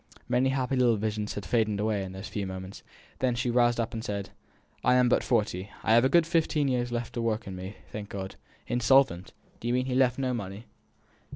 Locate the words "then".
3.19-3.35